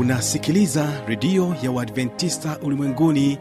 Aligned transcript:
unasikiliza 0.00 0.88
redio 1.06 1.56
ya 1.62 1.70
uadventista 1.70 2.58
ulimwenguni 2.62 3.38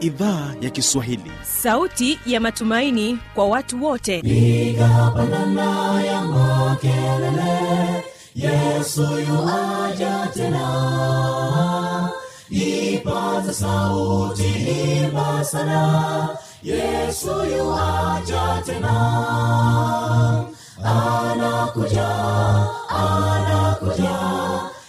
idhaa 0.00 0.54
ya 0.60 0.70
kiswahili. 0.70 1.32
Sauti 1.42 2.18
ya 2.26 2.40
matumaini 2.40 3.18
kwa 3.34 3.46
watu 3.48 3.84
wote. 3.84 4.18
Igapanana 4.18 6.02
ya 6.04 6.22
makelele 6.22 8.04
yesu 8.34 9.02
yuaja 9.02 10.28
tena. 10.34 12.10
Ipaza 12.50 13.52
sauti 13.54 14.42
nimbasana 14.48 16.28
yesu 16.62 17.28
yuaja 17.56 18.62
tena. 18.66 18.94
Anakuja 20.84 22.08
anakuja 22.88 24.55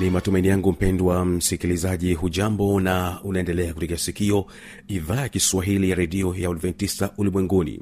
ni 0.00 0.10
matumaini 0.10 0.48
yangu 0.48 0.72
mpendwa 0.72 1.24
msikilizaji 1.24 2.14
hujambo 2.14 2.80
na 2.80 3.20
unaendelea 3.24 3.74
kutegea 3.74 3.96
sikio 3.98 4.46
idhaa 4.88 5.20
ya 5.20 5.28
kiswahili 5.28 5.90
ya 5.90 5.96
redio 5.96 6.34
ya 6.34 6.50
adventista 6.50 7.10
ulimwenguni 7.18 7.80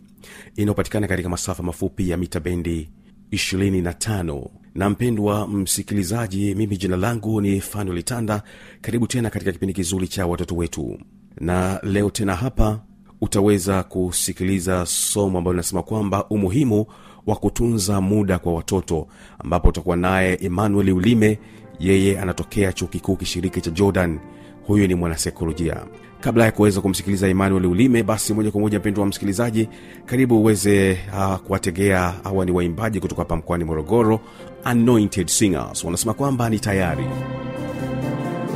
inayopatikana 0.57 1.09
katika 1.09 1.29
masafa 1.29 1.63
mafupi 1.63 2.11
ya 2.11 2.17
mita 2.17 2.41
bendi 2.41 2.91
25 3.33 4.47
na 4.75 4.91
mpendwa 4.91 5.49
msikilizaji 5.49 6.55
mimi 6.55 6.77
jina 6.77 6.97
langu 6.97 7.41
ni 7.41 7.63
tanda 8.05 8.43
karibu 8.81 9.07
tena 9.07 9.31
katika 9.31 9.53
kipindi 9.53 9.75
kizuri 9.75 10.09
cha 10.09 10.27
watoto 10.27 10.57
wetu. 10.57 10.99
Na 11.41 11.81
leo 11.83 12.11
tena 12.11 12.35
hapa 12.37 12.81
utaweza 13.21 13.83
kusikiliza 13.83 14.87
somo 14.87 15.39
ambalo 15.39 15.53
linasema 15.53 15.83
kwamba 15.83 16.29
umuhimu 16.29 16.87
wa 17.27 17.37
kutunza 17.37 18.01
muda 18.01 18.39
kwa 18.39 18.55
watoto 18.55 19.09
ambapo 19.39 19.69
utakuwa 19.69 19.97
naye 19.97 20.39
emmanuel 20.43 20.91
ulime 20.91 21.39
yeye 21.81 22.21
anatokea 22.21 22.73
chuo 22.73 22.89
kikuu 22.89 23.17
kishiriki 23.17 23.61
cha 23.61 23.71
jordan. 23.71 24.19
Huyu 24.67 24.87
ni 24.89 24.95
mwanasaikolojia 24.95 25.77
kabla 26.21 26.45
ya 26.45 26.53
kuweza 26.53 26.81
kumsikiliza 26.81 27.29
emmanuel 27.29 27.67
ulime 27.67 28.03
basi 28.03 28.35
moja 28.35 28.51
kwa 28.51 28.61
moja 28.61 28.79
mpendo 28.79 29.01
wa 29.01 29.07
msikilizaji 29.07 29.69
karibu 30.07 30.41
uweze 30.41 30.99
uh, 31.19 31.37
kuwategea 31.37 32.15
hawa 32.25 32.45
ni 32.45 32.51
waimbaji 32.53 33.01
kutoka 33.01 33.23
hapa 33.23 33.37
mkoani 33.37 33.65
morogoro 33.65 34.21
anointed 34.65 35.27
singers. 35.29 35.85
Wanasema 35.85 36.15
kwamba 36.15 36.51
ni 36.51 36.59
tayari. 36.61 37.05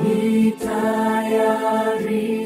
Ni 0.05 0.53
tayari 0.53 2.45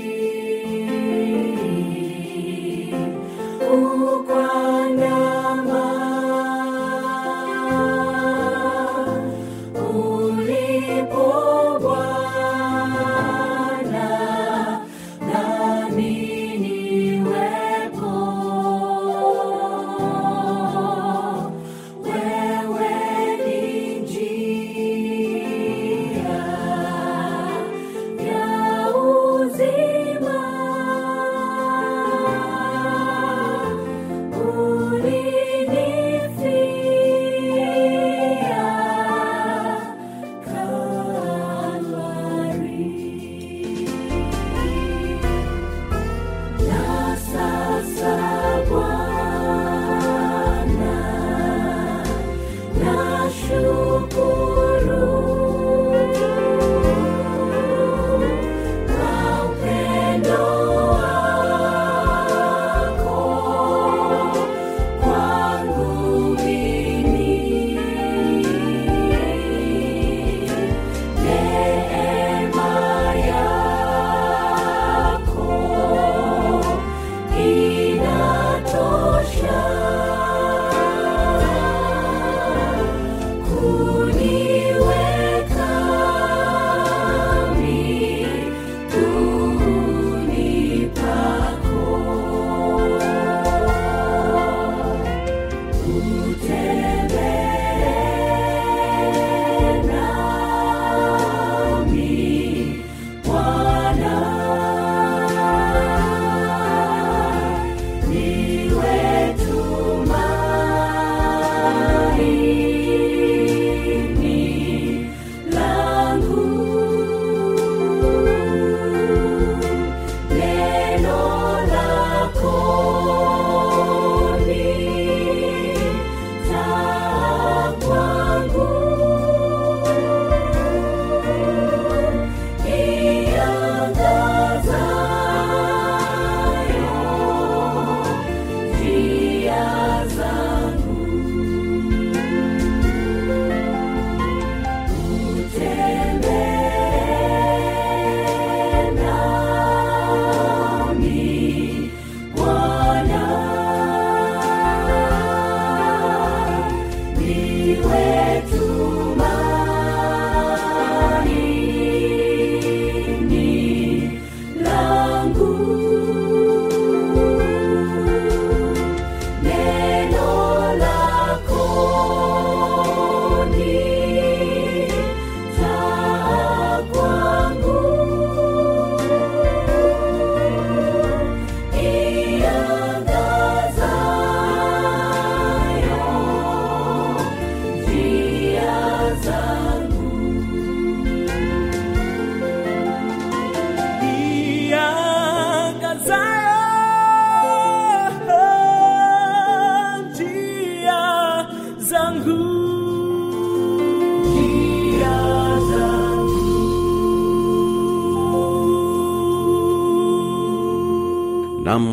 Niwe 157.80 158.40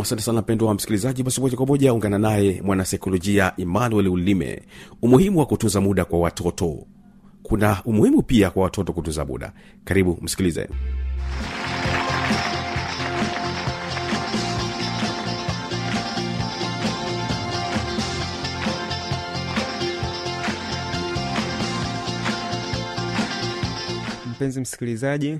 asante 0.07 0.21
sana 0.23 0.41
mpendwa 0.41 0.67
wa 0.67 0.73
msikilizaji 0.73 1.23
basi 1.23 1.41
moja 1.41 1.57
kwa 1.57 1.65
moja 1.65 1.93
ungana 1.93 2.17
naye 2.19 2.61
mwanasaikolojia 2.61 3.53
emmanuel 3.57 4.07
ulime. 4.07 4.61
Umuhimu 5.01 5.39
wa 5.39 5.45
kutunza 5.45 5.81
muda 5.81 6.05
kwa 6.05 6.19
watoto. 6.19 6.87
Kuna 7.43 7.83
umuhimu 7.85 8.21
pia 8.23 8.49
kwa 8.49 8.63
watoto 8.63 8.93
kutunza 8.93 9.25
muda. 9.25 9.53
Karibu 9.83 10.19
msikilize. 10.21 10.69
Mpenzi 24.31 24.61
msikilizaji 24.61 25.37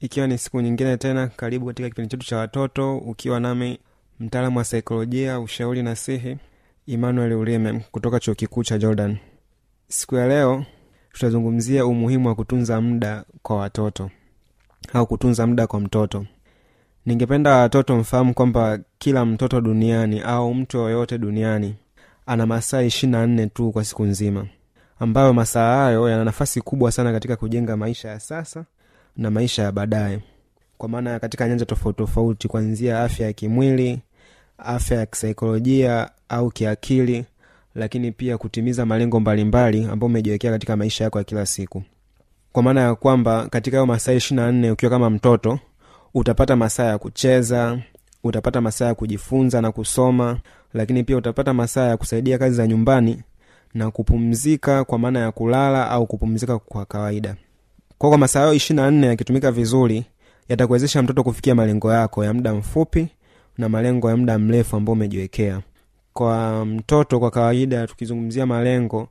ikiwa 0.00 0.26
ni 0.26 0.38
siku 0.38 0.60
nyingine 0.60 0.96
tena 0.96 1.26
karibu 1.28 1.66
katika 1.66 1.88
kipindi 1.88 2.10
chetu 2.10 2.26
cha 2.26 2.36
watoto 2.36 2.98
ukiwa 2.98 3.40
nami 3.40 3.78
mtaalamu 4.20 4.58
wa 4.58 4.64
saikolojia 4.64 5.40
ushauri 5.40 5.82
na 5.82 5.96
sihi 5.96 6.36
emmanuel 6.86 7.32
ulime 7.32 7.84
kutoka 7.90 8.20
chuo 8.20 8.34
kikuu 8.34 8.64
cha 8.64 8.78
jordan. 8.78 9.16
Siku 9.88 10.16
ya 10.16 10.28
leo 10.28 10.64
tutazungumzia 11.12 11.86
umuhimu 11.86 12.28
wa 12.28 12.34
kutunza 12.34 12.80
muda 12.80 13.24
kwa 13.42 13.56
watoto 13.56 14.10
au 14.92 15.06
kutunza 15.06 15.46
muda 15.46 15.66
kwa 15.66 15.80
mtoto. 15.80 16.26
Ningependa 17.06 17.56
watoto 17.56 17.96
mfahamu 17.96 18.34
kwamba 18.34 18.78
kila 18.98 19.24
mtoto 19.24 19.60
duniani 19.60 20.20
au 20.20 20.54
mtu 20.54 20.76
yoyote 20.78 21.18
duniani 21.18 21.74
ana 22.26 22.46
masaa 22.46 22.82
ishiri 22.82 23.12
na 23.12 23.26
nne 23.26 23.46
tu 23.46 23.72
kwa 23.72 23.84
siku 23.84 24.04
nzima 24.04 24.46
ambayo 24.98 25.32
masaa 25.32 25.76
hayo 25.76 26.08
yana 26.08 26.24
nafasi 26.24 26.60
kubwa 26.60 26.92
sana 26.92 27.12
katika 27.12 27.36
kujenga 27.36 27.76
maisha 27.76 28.08
ya 28.08 28.20
sasa 28.20 28.64
na 29.16 29.30
maisha 29.30 29.62
ya 29.62 29.72
baadaye. 29.72 30.20
Kwa 30.78 30.88
maana 30.88 31.18
katika 31.20 31.48
nyanja 31.48 31.66
tofauti 31.66 31.98
tofauti 31.98 32.48
kuanzia 32.48 33.02
afya 33.02 33.26
ya 33.26 33.32
kimwili 33.32 34.00
afya 34.64 34.98
ya 34.98 35.06
kisaikolojia 35.06 36.10
au 36.28 36.50
kiakili 36.50 37.24
lakini 37.74 38.12
pia 38.12 38.38
kutimiza 38.38 38.86
malengo 38.86 39.20
mbalimbali 39.20 39.84
ambayo 39.84 40.06
umejiwekea 40.06 40.50
katika 40.50 40.76
maisha 40.76 41.04
yako 41.04 41.18
ya 41.18 41.24
kila 41.24 41.46
siku. 41.46 41.82
Kwa 42.52 42.62
maana 42.62 42.80
ya 42.80 42.94
kwamba 42.94 43.48
katika 43.48 43.76
hayo 43.76 43.86
masaa 43.86 44.12
ishiri 44.12 44.36
na 44.40 44.52
nne 44.52 44.70
ukiwa 44.70 44.90
kama 44.90 45.10
mtoto 45.10 45.58
utapata 46.14 46.56
masaa 46.56 46.84
ya 46.84 46.98
kucheza 46.98 47.78
utapata 48.24 48.60
masaa 48.60 48.86
ya 48.86 48.94
kujifunza 48.94 49.60
na 49.60 49.72
kusoma 49.72 50.38
lakini 50.74 51.04
pia 51.04 51.16
utapata 51.16 51.54
masaa 51.54 51.88
ya 51.88 51.96
kusaidia 51.96 52.38
kazi 52.38 52.56
za 52.56 52.66
nyumbani 52.66 53.22
na 53.74 53.90
kupumzika 53.90 54.84
kwa 54.84 54.98
maana 54.98 55.18
ya 55.20 55.32
kulala 55.32 55.90
au 55.90 56.06
kupumzika 56.06 56.58
kwa 56.58 56.84
kawaida. 56.84 57.36
Kwa 57.98 58.08
kwa 58.08 58.18
masaa 58.18 58.40
hayo 58.40 58.54
ishiri 58.54 58.80
nne 58.90 59.06
yakitumika 59.06 59.52
vizuri 59.52 60.04
yatakuwezesha 60.48 61.02
mtoto 61.02 61.22
kufikia 61.22 61.54
malengo 61.54 61.92
yako 61.92 62.24
ya 62.24 62.34
muda 62.34 62.54
mfupi 62.54 63.08
na 63.58 63.68
malengo 63.68 64.10
ya 64.10 64.16
muda 64.16 64.38
mrefu 64.38 64.76
ambao 64.76 64.92
umejiwekea. 64.92 65.60
Kwa 66.12 66.64
mtoto 66.66 67.20
kwa 67.20 67.30
kawaida 67.30 67.86
tukizungumzia 67.86 68.46
malengo 68.46 69.08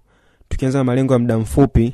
tukianza 0.50 0.78
na 0.78 0.84
malengo 0.84 1.14
ya 1.14 1.20
muda 1.20 1.38
mfupi 1.38 1.94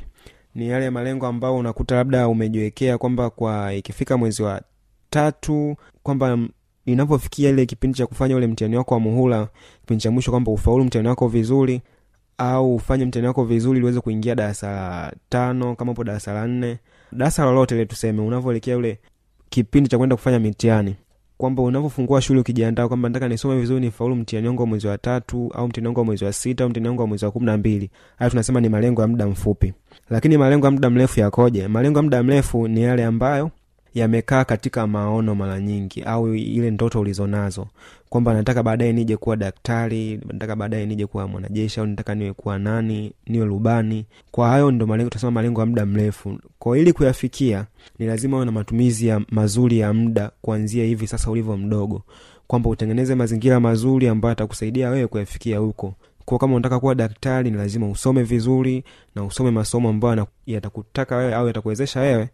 ni 0.54 0.68
yale 0.68 0.90
malengo 0.90 1.26
ambayo 1.26 1.56
unakuta 1.56 1.94
labda 1.94 2.28
umejiwekea 2.28 2.98
kwamba 2.98 3.30
kwa 3.30 3.74
ikifika 3.74 4.16
mwezi 4.16 4.42
wa 4.42 4.62
tatu 5.10 5.76
kwamba 6.02 6.38
inapofikia 6.86 7.50
ile 7.50 7.66
kipindi 7.66 7.98
cha 7.98 8.06
kufanya 8.06 8.36
ule 8.36 8.46
mtihani 8.46 8.76
wako 8.76 8.94
wa 8.94 9.00
muhula 9.00 9.48
kipindi 9.80 10.02
cha 10.02 10.10
mwisho 10.10 10.30
kwamba 10.30 10.52
ufaulu 10.52 10.84
mtihani 10.84 11.08
wako 11.08 11.28
vizuri 11.28 11.82
au 12.38 12.74
ufanye 12.74 13.04
mtihani 13.04 13.28
wako 13.28 13.44
vizuri 13.44 13.82
uweze 13.82 14.00
kuingia 14.00 14.34
darasa 14.34 14.70
la 14.72 15.12
tano 15.28 15.74
kama 15.76 15.92
upo 15.92 16.04
darasa 16.04 16.32
la 16.32 16.46
nne 16.46 16.78
darasa 17.12 17.44
lolote 17.44 17.74
ile 17.74 17.86
tuseme 17.86 18.20
unavyoelekea 18.22 18.76
ule 18.76 18.98
kipindi 19.48 19.88
cha 19.90 19.98
kwenda 19.98 20.16
kufanya 20.16 20.38
mitihani 20.38 20.96
kwamba 21.38 21.62
unavyofungua 21.62 22.20
shule 22.20 22.40
ukijiandaa 22.40 22.88
kwamba 22.88 23.08
nataka 23.08 23.28
nisome 23.28 23.60
vizuri 23.60 23.80
nifaulu 23.80 24.16
mtihani 24.16 24.48
wangu 24.48 24.62
wa 24.62 24.66
mwezi 24.68 24.86
wa 24.86 24.98
tatu 24.98 25.50
au 25.54 25.68
mtihani 25.68 25.86
wangu 25.86 26.00
wa 26.00 26.06
mwezi 26.06 26.24
wa 26.24 26.32
sita 26.32 26.64
au 26.64 26.70
mtihani 26.70 26.88
wangu 26.88 27.00
wa 27.02 27.06
mwezi 27.08 27.24
wa 27.24 27.30
kumi 27.30 27.46
na 27.46 27.56
mbili. 27.56 27.90
Hayo 28.16 28.30
tunasema 28.30 28.60
ni 28.60 28.68
malengo 28.68 29.02
ya 29.02 29.08
muda 29.08 29.26
mfupi. 29.26 29.72
Lakini 30.10 30.38
malengo 30.38 30.66
ya 30.66 30.70
muda 30.70 30.90
mrefu 30.90 31.20
yakoje? 31.20 31.68
Malengo 31.68 31.98
ya 31.98 32.02
muda 32.02 32.22
mrefu 32.22 32.68
ni 32.68 32.82
yale 32.82 33.04
ambayo 33.04 33.50
yamekaa 33.94 34.44
katika 34.44 34.86
maono 34.86 35.34
mara 35.34 35.60
nyingi 35.60 36.02
au 36.02 36.34
ile 36.34 36.70
ndoto 36.70 37.00
ulizonazo 37.00 37.66
kwamba 38.08 38.34
nataka 38.34 38.62
baadaye 38.62 38.92
nije 38.92 39.16
kuwa 39.16 39.36
daktari 39.36 40.20
nataka 40.32 40.56
baadaye 40.56 40.86
nije 40.86 41.06
kuwa 41.06 41.28
mwanajeshi 41.28 41.80
au 41.80 41.86
nataka 41.86 42.14
niwe 42.14 42.32
kuwa 42.32 42.58
nani 42.58 43.12
niwe 43.26 43.44
rubani. 43.46 44.06
Kwa 44.30 44.48
hayo 44.48 44.70
ndo 44.70 44.86
malengo 44.86 45.10
tunasema 45.10 45.30
malengo 45.30 45.60
ya 45.60 45.66
muda 45.66 45.86
mrefu. 45.86 46.38
Kwa 46.58 46.78
ili 46.78 46.92
kuyafikia 46.92 47.66
ni 47.98 48.06
lazima 48.06 48.36
uwe 48.36 48.46
na 48.46 48.52
matumizi 48.52 49.06
ya 49.06 49.20
mazuri 49.30 49.78
ya 49.78 49.92
muda 49.92 50.30
kuanzia 50.42 50.84
hivi 50.84 51.06
sasa 51.06 51.30
ulivyo 51.30 51.56
mdogo. 51.56 52.02
Kwamba 52.46 52.70
utengeneze 52.70 53.14
mazingira 53.14 53.60
mazuri 53.60 54.08
ambayo 54.08 54.32
atakusaidia 54.32 54.90
wewe 54.90 55.06
kuyafikia 55.06 55.58
huko. 55.58 55.94
Kwa 56.24 56.38
kama 56.38 56.54
unataka 56.54 56.80
kuwa 56.80 56.94
daktari 56.94 57.50
ni 57.50 57.56
lazima 57.56 57.88
usome 57.90 58.22
vizuri 58.22 58.84
na 59.14 59.24
usome 59.24 59.50
masomo 59.50 59.88
ambayo 59.88 60.26
yatakutaka 60.46 61.16
wewe 61.16 61.34
au 61.34 61.46
yatakuwezesha 61.46 62.00
wewe 62.00 62.28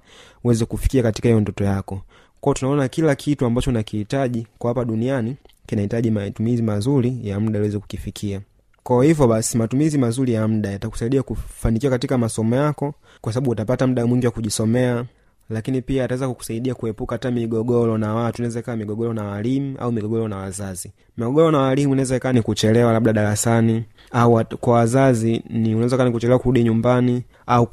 uweze 0.45 0.65
kufikia 0.65 1.03
katika 1.03 1.29
hiyo 1.29 1.41
ndoto 1.41 1.65
yako. 1.65 2.03
Kwao 2.41 2.55
tunaona 2.55 2.89
kila 2.89 3.15
kitu 3.15 3.47
ambacho 3.47 3.71
unakihitaji 3.71 4.47
kwa 4.59 4.71
hapa 4.71 4.85
duniani 4.85 5.37
kinahitaji 5.67 6.11
matumizi 6.11 6.63
mazuri 6.63 7.19
ya 7.23 7.41
muda 7.41 7.59
uweze 7.59 7.79
kukifikia. 7.79 8.41
Kwa 8.83 9.05
hivyo 9.05 9.29
basi 9.29 9.59
matumizi 9.59 9.99
mazuri 9.99 10.33
ya 10.33 10.49
muda 10.49 10.71
yatakusaidia 10.71 11.23
kufanikiwa 11.23 11.91
katika 11.93 12.19
masomo 12.19 12.57
yako 12.57 12.95
kwa 13.21 13.33
sababu 13.33 13.51
utapata 13.51 13.87
muda 13.87 14.07
mwingi 14.07 14.27
wa 14.27 14.33
kujisomea 14.33 15.05
lakini 15.51 15.83
pia 15.83 16.05
ataweza 16.05 16.29
kukusaidia 16.29 16.75
kuepuka 16.75 17.15
hata 17.15 17.31
migogoro 17.31 17.99
na 17.99 18.15
watu. 18.15 18.39
Inaweza 18.43 18.61
ikawa 18.61 18.77
migogoro 18.77 19.13
na 19.15 19.25
walimu 19.25 19.79
au 19.79 19.93
migogoro 19.93 20.29
na 20.29 20.37
wazazi. 20.37 20.93
Migogoro 21.19 21.51
na 21.51 21.59
walimu 21.59 21.93
inaweza 21.93 22.17
ikawa 22.17 22.33
ni 22.35 22.43
kuchelewa 22.43 22.93
labda 22.93 23.13
darasani 23.13 23.85
au 24.11 24.45
kwa 24.61 24.75
wazazi 24.75 25.43
ni 25.51 25.75
unaweza 25.75 25.97
kaa 25.97 26.05
ni 26.05 26.11
kuchelewa 26.11 26.39
kurudi 26.39 26.65
nyumbani 26.65 27.23
au 27.47 27.67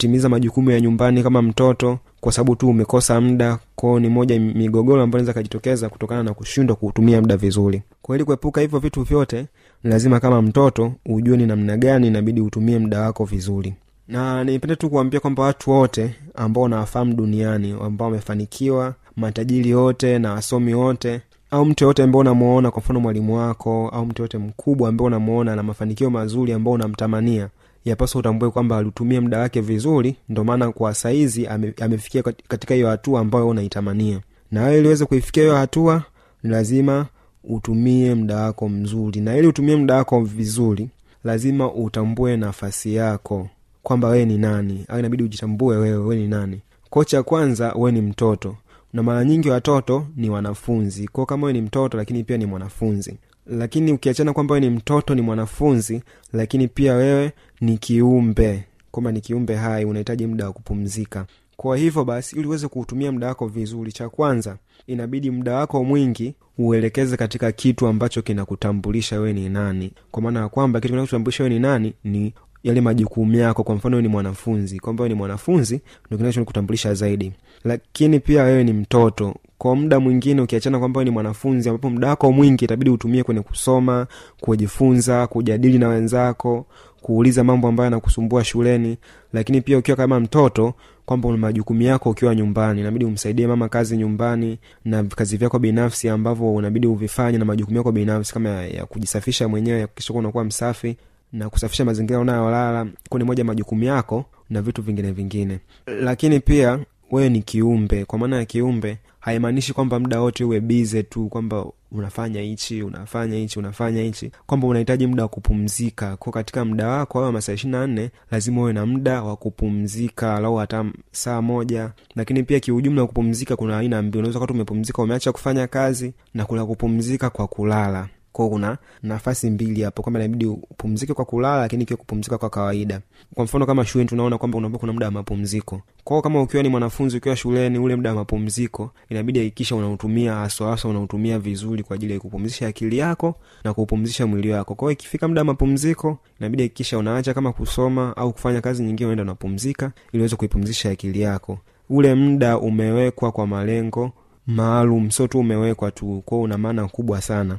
kutotimiza 0.00 0.28
majukumu 0.28 0.70
ya 0.70 0.80
nyumbani 0.80 1.22
kama 1.22 1.42
mtoto 1.42 1.98
kwa 2.20 2.32
sababu 2.32 2.56
tu 2.56 2.68
umekosa 2.68 3.20
muda 3.20 3.58
kwao 3.76 4.00
ni 4.00 4.08
moja 4.08 4.40
migogoro 4.40 5.02
ambayo 5.02 5.20
inaweza 5.20 5.32
kajitokeza 5.32 5.88
kutokana 5.88 6.22
na 6.22 6.34
kushindwa 6.34 6.76
kuutumia 6.76 7.20
muda 7.20 7.36
vizuri. 7.36 7.82
Kwa 8.02 8.16
ili 8.16 8.24
kuepuka 8.24 8.60
hivyo 8.60 8.78
vitu 8.78 9.02
vyote 9.02 9.46
ni 9.84 9.90
lazima 9.90 10.20
kama 10.20 10.42
mtoto 10.42 10.92
ujue 11.06 11.36
ni 11.36 11.46
namna 11.46 11.76
gani 11.76 12.06
inabidi 12.06 12.40
utumie 12.40 12.78
muda 12.78 13.00
wako 13.00 13.24
vizuri. 13.24 13.74
Na 14.08 14.44
nipende 14.44 14.76
tu 14.76 14.90
kuambia 14.90 15.20
kwamba 15.20 15.42
watu 15.42 15.70
wote 15.70 16.14
ambao 16.34 16.62
unawafahamu 16.64 17.14
duniani 17.14 17.76
ambao 17.84 18.08
wamefanikiwa 18.08 18.94
matajiri 19.16 19.74
wote 19.74 20.18
na 20.18 20.32
wasomi 20.32 20.74
wote 20.74 21.20
au 21.50 21.64
mtu 21.64 21.84
yoyote 21.84 22.02
ambao 22.02 22.20
unamuona 22.20 22.70
kwa 22.70 22.82
mfano 22.82 23.00
mwalimu 23.00 23.36
wako 23.36 23.88
au 23.88 24.06
mtu 24.06 24.22
yoyote 24.22 24.38
mkubwa 24.38 24.88
ambao 24.88 25.06
unamuona 25.06 25.56
na 25.56 25.62
mafanikio 25.62 26.10
mazuri 26.10 26.52
ambao 26.52 26.72
unamtamania 26.74 27.48
yapaswa 27.84 28.18
utambue 28.18 28.50
kwamba 28.50 28.78
alitumia 28.78 29.20
muda 29.20 29.38
wake 29.38 29.60
vizuri 29.60 30.16
ndo 30.28 30.44
maana 30.44 30.72
kwa 30.72 30.94
saizi 30.94 31.46
ame, 31.46 31.74
amefikia 31.80 32.22
katika 32.22 32.74
hiyo 32.74 32.88
hatua 32.88 33.20
ambayo 33.20 33.48
unaitamania. 33.48 34.20
Na 34.50 34.62
wewe 34.64 34.78
iliweze 34.78 35.04
kuifikia 35.04 35.42
hiyo 35.42 35.56
hatua 35.56 36.02
ni 36.42 36.50
lazima 36.50 37.06
utumie 37.44 38.14
muda 38.14 38.36
wako 38.36 38.68
mzuri. 38.68 39.20
Na 39.20 39.36
ili 39.36 39.46
utumie 39.46 39.76
muda 39.76 39.94
wako 39.96 40.20
vizuri 40.20 40.88
lazima 41.24 41.72
utambue 41.72 42.36
nafasi 42.36 42.94
yako 42.94 43.48
kwamba 43.82 44.08
wewe 44.08 44.24
ni 44.24 44.38
nani. 44.38 44.84
Au 44.88 44.98
inabidi 44.98 45.22
ujitambue 45.22 45.76
wewe 45.76 45.96
wewe 45.96 46.16
ni 46.16 46.28
nani. 46.28 46.60
Ko 46.90 47.04
cha 47.04 47.22
kwanza 47.22 47.72
wewe 47.72 47.92
ni 47.92 48.00
mtoto. 48.00 48.56
Na 48.92 49.02
mara 49.02 49.24
nyingi 49.24 49.50
watoto 49.50 50.06
ni 50.16 50.30
wanafunzi. 50.30 51.08
Kwao 51.08 51.26
kama 51.26 51.46
wewe 51.46 51.52
ni 51.60 51.66
mtoto 51.66 51.96
lakini 51.96 52.24
pia 52.24 52.36
ni 52.36 52.46
mwanafunzi 52.46 53.16
lakini 53.50 53.92
ukiachana 53.92 54.32
kwamba 54.32 54.54
wewe 54.54 54.66
ni 54.68 54.76
mtoto 54.76 55.14
ni 55.14 55.22
mwanafunzi 55.22 56.02
lakini 56.32 56.68
pia 56.68 56.94
wewe 56.94 57.32
ni 57.60 57.78
kiumbe 57.78 58.64
kwamba 58.90 59.12
ni 59.12 59.20
kiumbe 59.20 59.54
hai 59.54 59.84
unahitaji 59.84 60.26
muda 60.26 60.46
wa 60.46 60.52
kupumzika. 60.52 61.26
Kwa 61.56 61.76
hivyo 61.76 62.04
basi 62.04 62.36
ili 62.36 62.46
uweze 62.48 62.68
kuutumia 62.68 63.12
muda 63.12 63.26
wako 63.26 63.46
vizuri 63.46 63.92
cha 63.92 64.08
kwanza 64.08 64.56
inabidi 64.86 65.30
muda 65.30 65.54
wako 65.54 65.84
mwingi 65.84 66.34
uelekeze 66.58 67.16
katika 67.16 67.52
kitu 67.52 67.86
ambacho 67.86 68.22
kinakutambulisha 68.22 69.16
wewe 69.20 69.32
ni 69.32 69.48
nani. 69.48 69.92
Kwa 70.10 70.22
maana 70.22 70.40
ya 70.40 70.48
kwamba 70.48 70.80
kitu 70.80 70.92
kinachotambulisha 70.94 71.44
wewe 71.44 71.54
ni 71.54 71.60
nani 71.60 71.94
ni 72.04 72.34
yale 72.62 72.80
majukumu 72.80 73.34
yako. 73.36 73.62
Kwa 73.64 73.74
mfano 73.74 73.96
wewe 73.96 74.02
ni 74.02 74.08
mwanafunzi 74.08 74.78
kwamba 74.80 75.02
wewe 75.02 75.08
ni 75.08 75.18
mwanafunzi 75.18 75.80
ndo 76.08 76.18
kinachokutambulisha 76.18 76.94
zaidi. 76.94 77.32
Lakini 77.64 78.20
pia 78.20 78.42
wewe 78.42 78.64
ni 78.64 78.72
mtoto 78.72 79.34
kwa 79.60 79.76
muda 79.76 80.00
mwingine 80.00 80.40
ukiachana 80.42 80.78
kwamba 80.78 81.04
ni 81.04 81.10
mwanafunzi 81.10 81.68
ambapo 81.68 81.90
muda 81.90 82.08
wako 82.08 82.32
mwingi 82.32 82.64
itabidi 82.64 82.90
utumie 82.90 83.22
kwenye 83.22 83.40
kusoma 83.40 84.06
kujifunza 84.40 85.26
kujadili 85.26 85.78
na 85.78 85.88
wenzako 85.88 86.66
kuuliza 87.02 87.44
mambo 87.44 87.68
ambayo 87.68 87.84
yanakusumbua 87.84 88.44
shuleni. 88.44 88.96
Lakini 89.32 89.60
pia 89.60 89.78
ukiwa 89.78 89.96
kama 89.96 90.20
mtoto 90.20 90.74
kwamba 91.06 91.28
una 91.28 91.38
majukumu 91.38 91.82
yako 91.82 92.10
ukiwa 92.10 92.34
nyumbani 92.34 92.80
inabidi 92.80 93.04
umsaidie 93.04 93.46
mama 93.46 93.68
kazi 93.68 93.96
nyumbani 93.96 94.58
na 94.84 95.04
kazi 95.04 95.36
vyako 95.36 95.58
binafsi 95.58 96.08
ambavyo 96.08 96.54
unabidi 96.54 96.86
uvifanye 96.86 97.38
na 97.38 97.44
majukumu 97.44 97.76
yako 97.76 97.92
binafsi 97.92 98.32
kama 98.34 98.48
ya, 98.48 98.66
ya 98.68 98.86
kujisafisha 98.86 99.48
mwenyewe 99.48 99.86
kuwa 99.86 100.18
unakuwa 100.18 100.44
msafi 100.44 100.96
na 101.32 101.50
kusafisha 101.50 101.84
mazingira 101.84 102.18
unayolala 102.18 102.86
kuni 103.08 103.24
moja 103.24 103.44
majukumu 103.44 103.84
yako 103.84 104.24
na 104.50 104.62
vitu 104.62 104.82
vingine 104.82 105.12
vingine. 105.12 105.58
Lakini 105.86 106.40
pia 106.40 106.78
wewe 107.10 107.28
ni 107.28 107.42
kiumbe 107.42 108.04
kwa 108.04 108.18
maana 108.18 108.36
ya 108.36 108.44
kiumbe 108.44 108.98
haimaanishi 109.20 109.72
kwamba 109.72 109.98
muda 110.00 110.20
wote 110.20 110.44
uwe 110.44 110.60
bize 110.60 111.02
tu 111.02 111.28
kwamba 111.28 111.66
unafanya 111.92 112.40
hichi 112.40 112.82
unafanya 112.82 113.36
hichi 113.36 113.58
unafanya 113.58 114.02
hichi. 114.02 114.30
Kwamba 114.46 114.66
unahitaji 114.66 115.06
muda 115.06 115.22
wa 115.22 115.28
kupumzika. 115.28 116.16
Ko 116.16 116.30
katika 116.30 116.64
muda 116.64 116.88
wako 116.88 117.24
au 117.24 117.32
masaa 117.32 117.52
ishiri 117.52 117.72
na 117.72 117.86
nne 117.86 118.10
lazima 118.30 118.60
uwe 118.60 118.72
na 118.72 118.86
muda 118.86 119.22
wa 119.22 119.36
kupumzika 119.36 120.40
lau 120.40 120.56
hata 120.56 120.84
saa 121.12 121.42
moja. 121.42 121.90
Lakini 122.16 122.42
pia 122.42 122.60
kiujumla 122.60 123.06
kupumzika 123.06 123.56
kuna 123.56 123.78
aina 123.78 124.02
mbili. 124.02 124.18
Unaweza 124.18 124.40
kati 124.40 124.52
umepumzika 124.52 125.02
umeacha 125.02 125.32
kufanya 125.32 125.66
kazi 125.66 126.12
na 126.34 126.44
kuna 126.44 126.66
kupumzika 126.66 127.30
kwa 127.30 127.46
kulala 127.48 128.08
kwao 128.32 128.48
kuna 128.50 128.78
nafasi 129.02 129.50
mbili 129.50 129.82
hapo 129.82 130.02
kwamba 130.02 130.20
inabidi 130.20 130.46
upumzike 130.46 131.14
kwa 131.14 131.24
kulala 131.24 131.60
lakini 131.60 131.82
ikiwa 131.82 131.96
kupumzika 131.96 132.38
kwa 132.38 132.50
kawaida. 132.50 133.00
Kwa 133.34 133.44
mfano 133.44 133.66
kama 133.66 133.84
shuleni 133.84 134.08
tunaona 134.08 134.38
kwamba 134.38 134.58
unakuwa 134.58 134.78
kuna 134.78 134.92
muda 134.92 135.06
wa 135.06 135.12
mapumziko. 135.12 135.82
Kwao 136.04 136.22
kama 136.22 136.42
ukiwa 136.42 136.62
ni 136.62 136.68
mwanafunzi 136.68 137.16
ukiwa 137.16 137.36
shuleni 137.36 137.78
ule 137.78 137.96
muda 137.96 138.10
wa 138.10 138.16
mapumziko 138.16 138.90
inabidi 139.08 139.38
hakikisha 139.38 139.76
unautumia 139.76 140.34
haswa 140.34 140.78
unautumia 140.84 141.38
vizuri 141.38 141.82
kwa 141.82 141.94
ajili 141.96 142.12
ya 142.12 142.20
kupumzisha 142.20 142.66
akili 142.68 142.98
yako 142.98 143.34
na 143.64 143.74
kuupumzisha 143.74 144.26
mwili 144.26 144.50
wako. 144.50 144.74
Kwao 144.74 144.90
ikifika 144.90 145.28
muda 145.28 145.40
wa 145.40 145.44
mapumziko 145.44 146.18
inabidi 146.40 146.62
hakikisha 146.62 146.98
unaacha 146.98 147.34
kama 147.34 147.52
kusoma 147.52 148.16
au 148.16 148.32
kufanya 148.32 148.60
kazi 148.60 148.82
nyingine 148.82 149.06
unaenda 149.06 149.22
unapumzika 149.22 149.92
ili 150.12 150.20
uweze 150.22 150.36
kuipumzisha 150.36 150.90
akili 150.90 151.20
yako. 151.20 151.58
Ule 151.90 152.14
muda 152.14 152.58
umewekwa 152.58 153.32
kwa 153.32 153.46
malengo 153.46 154.12
maalum 154.46 155.10
sio 155.10 155.26
tu 155.28 155.38
umewekwa 155.38 155.90
tu 155.90 156.22
kwao 156.24 156.40
una 156.42 156.58
maana 156.58 156.88
kubwa 156.88 157.20
sana 157.20 157.58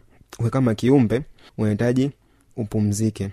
kama 0.51 0.75
kiumbe 0.75 1.21
unahitaji 1.57 2.11
upumzike. 2.57 3.29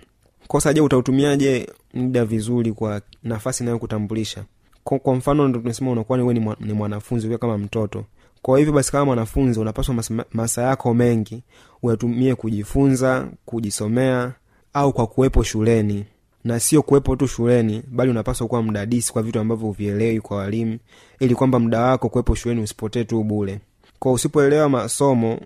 Kosa 0.47 0.73
je 0.73 0.81
utautumiaje 0.81 1.69
muda 1.93 2.25
vizuri 2.25 2.71
kwa 2.73 3.01
nafasi 3.23 3.63
inayokutambulisha? 3.63 4.43
Kwa, 4.83 5.15
mfano 5.15 5.47
ndo 5.47 5.59
tunasema 5.59 5.91
unakuwa 5.91 6.17
ni, 6.17 6.33
ni, 6.33 6.39
mwa, 6.39 6.57
ni 6.59 6.73
mwanafunzi 6.73 7.27
ukiwa 7.27 7.39
kama 7.39 7.57
mtoto. 7.57 8.05
Kwa 8.41 8.59
hivyo 8.59 8.73
basi 8.73 8.91
kama 8.91 9.05
mwanafunzi 9.05 9.59
unapaswa 9.59 9.95
masa 10.33 10.61
yako 10.61 10.93
mengi 10.93 11.43
uyatumie 11.83 12.35
kujifunza 12.35 13.27
kujisomea 13.45 14.33
au 14.73 14.93
kwa 14.93 15.07
kuwepo 15.07 15.43
shuleni. 15.43 16.05
Na 16.43 16.59
sio 16.59 16.81
kuwepo 16.81 17.15
tu 17.15 17.27
shuleni 17.27 17.83
bali 17.87 18.11
unapaswa 18.11 18.47
kuwa 18.47 18.63
mdadisi 18.63 19.13
kwa 19.13 19.23
vitu 19.23 19.39
ambavyo 19.39 19.67
uvielewi 19.69 20.21
kwa 20.21 20.37
walimu 20.37 20.79
ili 21.19 21.35
kwamba 21.35 21.59
muda 21.59 21.81
wako 21.81 22.09
kuwepo 22.09 22.35
shuleni 22.35 22.61
usipotee 22.61 23.03
tu 23.03 23.23
bule 23.23 23.59
kwa 23.99 24.11
usipoelewa 24.11 24.69
masomo 24.69 25.39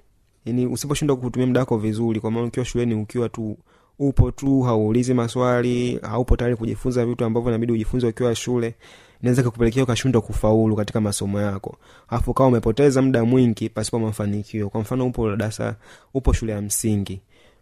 yani 0.45 0.67
usiposhindwa 0.67 1.17
kutumia 1.17 1.47
muda 1.47 1.59
wako 1.59 1.77
vizuri 1.77 2.19
kwa 2.19 2.31
maana 2.31 2.47
ukiwa 2.47 2.65
shuleni 2.65 2.95
ukiwa 2.95 3.29
tu 3.29 3.57
upo 3.99 4.31
tu 4.31 4.61
hauulizi 4.61 5.13
maswali 5.13 5.99
haupo 6.01 6.37
tayari 6.37 6.55
kujifunza 6.55 7.05
vitu 7.05 7.25
ambavyo 7.25 7.49
inabidi 7.51 7.73
ujifunze 7.73 8.07
ukiwa 8.07 8.35
shule 8.35 8.75
inaweza 9.21 9.43
kukupelekea 9.43 9.83
ukashindwa 9.83 10.21
kufaulu 10.21 10.75
katika 10.75 11.01
masomo 11.01 11.41
yako. 11.41 11.77
Alafu 12.09 12.33
kawa 12.33 12.49
umepoteza 12.49 13.01
muda 13.01 13.25
mwingi 13.25 13.69
pasipo 13.69 13.99
mafanikio. 13.99 14.69
Kwa 14.69 14.81
mfano 14.81 15.07
upo 15.07 15.29
darasa 15.35 15.75
upo 16.13 16.33
shule 16.33 16.51
ya 16.51 16.61
msingi. 16.61 17.21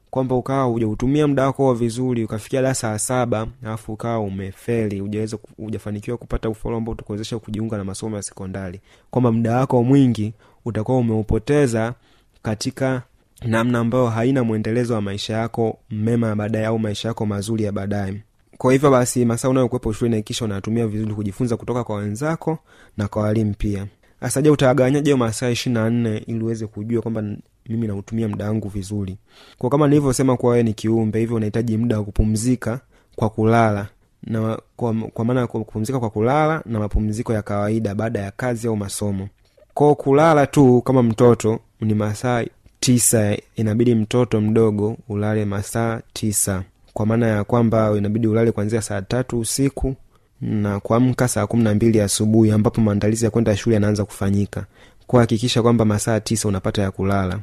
Kwamba 0.09 0.35
ukawa 0.35 0.63
hujautumia 0.63 1.27
muda 1.27 1.45
wako 1.45 1.73
vizuri 1.73 2.23
ukafikia 2.23 2.61
darasa 2.61 2.91
la 2.91 2.99
saba 2.99 3.47
alafu 3.63 3.93
ukawa 3.93 4.19
umefeli 4.19 5.01
ujaweza 5.01 5.37
hujafanikiwa 5.57 6.17
kupata 6.17 6.49
ufaulu 6.49 6.77
ambao 6.77 6.93
utakuwezesha 6.93 7.39
kujiunga 7.39 7.77
na 7.77 7.83
masomo 7.83 8.15
ya 8.15 8.21
sekondari. 8.21 8.81
Kwamba 9.11 9.31
muda 9.31 9.57
wako 9.57 9.83
mwingi 9.83 10.33
utakuwa 10.65 10.97
umeupoteza 10.97 11.93
katika 12.41 13.01
namna 13.45 13.79
ambayo 13.79 14.07
haina 14.07 14.43
mwendelezo 14.43 14.93
wa 14.93 15.01
maisha 15.01 15.33
yako 15.37 15.79
mema 15.91 16.27
ya 16.27 16.35
baadaye 16.35 16.65
au 16.65 16.79
maisha 16.79 17.07
yako 17.07 17.25
mazuri 17.25 17.63
ya 17.63 17.71
baadaye. 17.71 18.23
Kwa 18.57 18.73
hivyo 18.73 18.91
basi 18.91 19.25
masaa 19.25 19.49
unayokuwepo 19.49 19.93
shuleni 19.93 20.15
hakikisha 20.15 20.45
unatumia 20.45 20.87
vizuri 20.87 21.13
kujifunza 21.13 21.57
kutoka 21.57 21.83
kwa 21.83 21.95
wenzako 21.95 22.57
na 22.97 23.07
kwa 23.07 23.21
walimu 23.23 23.53
pia. 23.57 23.87
Sasa 24.21 24.41
je 24.41 25.15
masaa 25.15 25.49
ishiri 25.49 25.73
na 25.75 25.89
nne 25.89 26.17
ili 26.17 26.43
uweze 26.43 26.67
kujua 26.67 27.01
kwamba 27.01 27.23
mimi 27.69 27.87
nautumia 27.87 28.27
muda 28.27 28.45
wangu 28.45 28.67
vizuri? 28.69 29.17
Kwa 29.57 29.69
kama 29.69 29.87
nilivyosema 29.87 30.37
kuwa 30.37 30.51
wewe 30.51 30.63
ni 30.63 30.73
kiumbe 30.73 31.19
hivyo 31.19 31.35
unahitaji 31.35 31.77
muda 31.77 31.97
wa 31.97 32.03
kupumzika 32.03 32.79
kwa 33.15 33.29
kulala. 33.29 33.87
Na 34.23 34.59
kwa, 34.75 34.93
kwa 34.93 35.25
maana 35.25 35.47
kupumzika 35.47 35.99
kwa 35.99 36.09
kulala 36.09 36.61
na 36.65 36.79
mapumziko 36.79 37.33
ya 37.33 37.41
kawaida 37.41 37.95
baada 37.95 38.19
ya 38.19 38.31
kazi 38.31 38.67
au 38.67 38.77
masomo. 38.77 39.29
Kwao 39.73 39.95
kulala 39.95 40.47
tu 40.47 40.81
kama 40.81 41.03
mtoto 41.03 41.59
ni 41.81 41.93
masaa 41.93 42.45
tisa 42.79 43.37
inabidi 43.55 43.95
mtoto 43.95 44.41
mdogo 44.41 44.97
ulale 45.09 45.45
masaa 45.45 46.01
tisa. 46.13 46.63
Kwa 46.93 47.05
maana 47.05 47.27
ya 47.27 47.43
kwamba 47.43 47.93
inabidi 47.97 48.27
ulale 48.27 48.51
kuanzia 48.51 48.81
saa 48.81 49.01
tatu 49.01 49.39
usiku 49.39 49.95
na 50.41 50.79
kuamka 50.79 51.27
saa 51.27 51.47
kumi 51.47 51.63
na 51.63 51.75
mbili 51.75 52.01
asubuhi 52.01 52.51
ambapo 52.51 52.81
maandalizi 52.81 53.25
ya 53.25 53.31
kwenda 53.31 53.57
shule 53.57 53.73
yanaanza 53.73 54.05
kufanyika. 54.05 54.65
Kuhakikisha 55.07 55.61
kwamba 55.61 55.85
masaa 55.85 56.19
tisa 56.19 56.47
unapata 56.47 56.81
ya 56.81 56.91
kulala. 56.91 57.39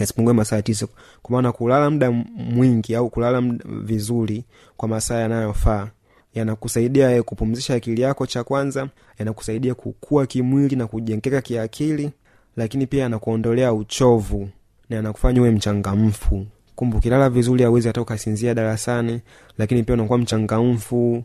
Yasipungue 0.00 0.32
masaa 0.32 0.62
tisa. 0.62 0.86
Kwa 1.22 1.32
maana 1.32 1.52
kulala 1.52 1.90
muda 1.90 2.10
mwingi 2.36 2.94
au 2.94 3.10
kulala 3.10 3.42
vizuri 3.64 4.44
kwa 4.76 4.88
masaa 4.88 5.18
yanayofaa 5.18 5.88
yanakusaidia 6.34 7.22
kupumzisha 7.22 7.74
akili 7.74 8.00
yako 8.00 8.26
cha 8.26 8.44
kwanza 8.44 8.88
yanakusaidia 9.18 9.74
kukua 9.74 10.26
kimwili 10.26 10.76
na 10.76 10.86
kujengeka 10.86 11.40
kiakili 11.40 12.10
lakini 12.56 12.86
pia 12.86 13.06
anakuondolea 13.06 13.72
uchovu 13.72 14.48
na 14.90 14.98
anakufanya 14.98 15.40
uwe 15.40 15.50
mchangamfu. 15.50 16.46
Kumbe 16.74 16.96
ukilala 16.96 17.30
vizuri 17.30 17.64
awezi 17.64 17.88
hata 17.88 18.00
ukasinzia 18.00 18.54
darasani 18.54 19.20
lakini 19.58 19.82
pia 19.82 19.94
unakuwa 19.94 20.18
mchangamfu. 20.18 21.24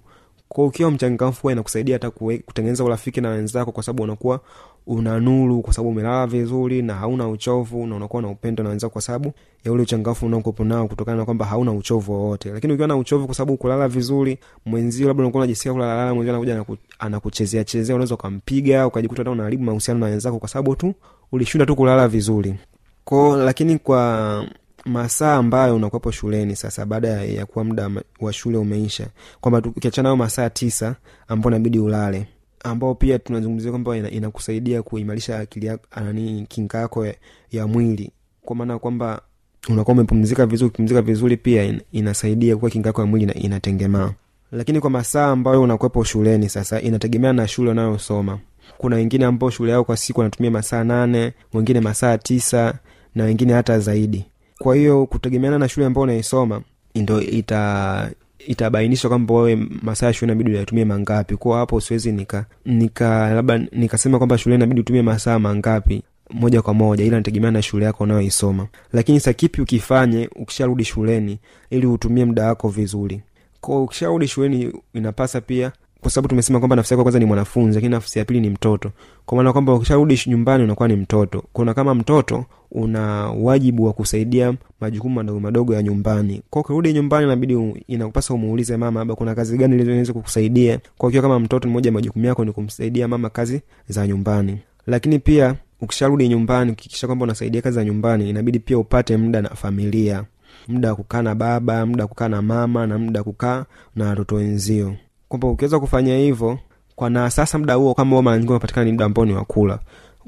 Kwa 0.49 0.65
ukiwa 0.65 0.91
mchangamfu 0.91 1.41
huwa 1.41 1.53
inakusaidia 1.53 1.95
hata 1.95 2.09
kutengeneza 2.45 2.83
urafiki 2.83 3.21
na 3.21 3.29
wenzako 3.29 3.71
kwa 3.71 3.83
sababu 3.83 4.03
unakuwa 4.03 4.39
una 4.87 5.19
nuru 5.19 5.61
kwa 5.61 5.73
sababu 5.73 5.89
umelala 5.89 6.27
vizuri 6.27 6.81
na 6.81 6.93
hauna 6.95 7.27
uchovu 7.29 7.87
na 7.87 7.95
unakuwa 7.95 8.21
na 8.21 8.27
upendo 8.29 8.63
na 8.63 8.69
wenzako 8.69 8.93
kwa 8.93 9.01
sababu 9.01 9.33
ya 9.65 9.71
ule 9.71 9.81
uchangamfu 9.83 10.25
unaokuwepo 10.25 10.63
nao 10.63 10.87
kutokana 10.87 11.17
na 11.17 11.25
kwamba 11.25 11.45
hauna 11.45 11.71
uchovu 11.71 12.11
wowote. 12.13 12.49
Lakini 12.51 12.73
ukiwa 12.73 12.87
na 12.87 12.95
uchovu 12.97 13.25
kwa 13.25 13.35
sababu 13.35 13.57
kulala 13.57 13.87
vizuri 13.87 14.37
mwenzio 14.65 15.07
labda 15.07 15.23
unakuwa 15.23 15.41
unajisikia 15.43 15.73
kulalala 15.73 16.13
mwenzio 16.13 16.33
anakuja 16.35 16.77
anakuchezea 16.99 17.63
chezea 17.63 17.95
unaweza 17.95 18.15
ukampiga 18.15 18.87
ukajikuta 18.87 19.21
hata 19.21 19.31
unaharibu 19.31 19.63
mahusiano 19.63 19.99
na 19.99 20.05
wenzako 20.05 20.39
kwa 20.39 20.49
sababu 20.49 20.75
tu 20.75 20.93
ulishinda 21.31 21.65
tu 21.65 21.75
kulala 21.75 22.07
vizuri. 22.07 22.55
Ko 23.03 23.37
lakini 23.37 23.77
kwa 23.79 24.43
masaa 24.85 25.35
ambayo 25.35 25.75
unakuwepo 25.75 26.11
shuleni 26.11 26.55
sasa 26.55 26.85
baada 26.85 27.07
ya, 27.07 27.45
kuwa 27.45 27.65
muda 27.65 27.89
wa 28.19 28.33
shule 28.33 28.57
umeisha 28.57 29.07
kwamba 29.41 29.57
ukiachana 29.75 30.03
nayo 30.03 30.15
masaa 30.15 30.49
tisa 30.49 30.95
ambao 31.27 31.51
inabidi 31.51 31.79
ulale 31.79 32.27
ambao 32.69 32.95
pia 32.95 33.19
tunazungumzia 33.19 33.71
kwamba 33.71 33.97
inakusaidia 33.97 34.73
ina 34.73 34.83
kuimarisha 34.83 35.39
akili 35.39 35.71
nani 35.95 36.45
kinga 36.49 36.77
yako 36.77 37.05
ya, 37.51 37.67
mwili. 37.67 38.11
Kwa 38.41 38.55
maana 38.55 38.79
kwamba 38.79 39.21
unakuwa 39.69 39.93
umepumzika 39.93 40.45
vizuri 40.45 40.67
ukipumzika 40.67 41.01
vizuri 41.01 41.37
pia 41.37 41.63
in, 41.63 41.81
inasaidia 41.91 42.57
kuwa 42.57 42.71
kinga 42.71 42.89
yako 42.89 43.01
ya 43.01 43.07
mwili 43.07 43.23
ina, 43.23 43.33
inatengemaa. 43.33 44.11
Lakini 44.51 44.79
kwa 44.79 44.89
masaa 44.89 45.27
ambayo 45.31 45.61
unakuwepo 45.61 46.03
shuleni 46.03 46.49
sasa 46.49 46.81
inategemea 46.81 47.33
na 47.33 47.47
shule 47.47 47.71
unayosoma. 47.71 48.39
Kuna 48.77 48.95
wengine 48.95 49.25
ambao 49.25 49.49
shule 49.49 49.71
yao 49.71 49.83
kwa 49.83 49.97
siku 49.97 50.19
wanatumia 50.19 50.51
masaa 50.51 50.83
nane 50.83 51.33
wengine 51.53 51.79
masaa 51.79 52.17
tisa 52.17 52.73
na 53.15 53.23
wengine 53.23 53.53
hata 53.53 53.79
zaidi. 53.79 54.25
Kwa 54.59 54.75
hiyo 54.75 55.05
kutegemeana 55.05 55.59
na 55.59 55.69
shule 55.69 55.85
ambao 55.85 56.03
unaisoma 56.03 56.61
ndo 56.95 57.21
ita 57.21 58.11
itabainisha 58.47 59.09
kwamba 59.09 59.33
wewe 59.33 59.67
masaa 59.81 60.07
ya 60.07 60.13
shule 60.13 60.31
inabidi 60.31 60.51
uyatumie 60.55 60.85
mangapi. 60.85 61.35
Kwa 61.35 61.57
hapo 61.57 61.81
siwezi 61.81 62.11
nika 62.11 62.45
nika 62.65 63.33
labda 63.33 63.57
nikasema 63.71 64.17
kwamba 64.17 64.37
shule 64.37 64.55
inabidi 64.55 64.81
utumie 64.81 65.01
masaa 65.01 65.39
mangapi 65.39 66.03
moja 66.29 66.61
kwa 66.61 66.73
moja 66.73 67.03
ila 67.05 67.17
nategemea 67.17 67.51
na 67.51 67.61
shule 67.61 67.85
yako 67.85 68.03
unayoisoma. 68.03 68.67
Lakini 68.93 69.19
sa 69.19 69.33
kipi 69.33 69.61
ukifanye 69.61 70.29
ukisharudi 70.35 70.83
shuleni 70.83 71.39
ili 71.69 71.87
utumie 71.87 72.25
muda 72.25 72.45
wako 72.47 72.69
vizuri. 72.69 73.21
Ko 73.61 73.83
ukisharudi 73.83 74.27
shuleni 74.27 74.73
inapasa 74.93 75.41
pia 75.41 75.71
kwa 76.07 76.11
sababu 76.11 76.27
tumesema 76.27 76.59
kwamba 76.59 76.75
nafsi 76.75 76.93
yako 76.93 77.03
kwanza 77.03 77.19
ni 77.19 77.25
mwanafunzi 77.25 77.75
lakini 77.75 77.91
nafsi 77.91 78.19
ya 78.19 78.25
pili 78.25 78.39
ni 78.39 78.49
mtoto. 78.49 78.91
Kwa 79.25 79.35
maana 79.37 79.53
kwamba 79.53 79.73
ukisharudi 79.73 80.21
nyumbani 80.27 80.63
unakuwa 80.63 80.87
ni 80.87 80.95
mtoto. 80.95 81.43
Kuna 81.53 81.73
kama 81.73 81.95
mtoto 81.95 82.45
una 82.71 83.01
wajibu 83.31 83.85
wa 83.85 83.93
kusaidia 83.93 84.53
majukumu 84.81 85.15
madogo 85.15 85.39
madogo 85.39 85.73
ya 85.73 85.83
nyumbani. 85.83 86.41
Kwa 86.49 86.61
ukirudi 86.61 86.93
nyumbani 86.93 87.25
inabidi 87.25 87.83
inakupasa 87.87 88.33
umuulize 88.33 88.77
mama 88.77 88.99
labda 88.99 89.15
kuna 89.15 89.35
kazi 89.35 89.57
gani 89.57 89.75
ilizoweza 89.75 90.13
kukusaidia? 90.13 90.79
Kwa 90.97 91.09
ukiwa 91.09 91.21
kama 91.23 91.39
mtoto 91.39 91.67
mmoja 91.69 91.91
majukumu 91.91 92.25
yako 92.25 92.45
ni 92.45 92.51
kumsaidia 92.51 93.07
mama 93.07 93.29
kazi 93.29 93.61
za 93.89 94.07
nyumbani. 94.07 94.57
Lakini 94.87 95.19
pia 95.19 95.55
ukisharudi 95.81 96.27
nyumbani 96.27 96.71
ukikisha 96.71 97.07
kwamba 97.07 97.23
unasaidia 97.23 97.61
kazi 97.61 97.75
za 97.75 97.83
nyumbani 97.85 98.29
inabidi 98.29 98.59
pia 98.59 98.77
upate 98.77 99.17
muda 99.17 99.41
na 99.41 99.49
familia. 99.49 100.23
Muda 100.67 100.89
wa 100.89 100.95
kukaa 100.95 101.21
na 101.21 101.35
baba 101.35 101.85
muda 101.85 102.03
wa 102.03 102.07
kukaa 102.07 102.27
na 102.29 102.41
mama 102.41 102.87
na 102.87 102.97
muda 102.97 103.19
wa 103.19 103.23
kukaa 103.23 103.65
na 103.95 104.09
watoto 104.09 104.35
wenzio 104.35 104.95
kwamba 105.29 105.47
ukiweza 105.47 105.79
kufanya 105.79 106.17
hivyo 106.17 106.59
kwa 106.95 107.09
na 107.09 107.29
sasa 107.29 107.57
muda 107.57 107.73
huo 107.73 107.93
kama 107.93 108.21
mara 108.21 108.37
nyingi 108.37 108.49
unapatikana 108.49 108.85
ni 108.85 108.91
muda 108.91 109.05
ambao 109.05 109.25
ni 109.25 109.33
wakula 109.33 109.79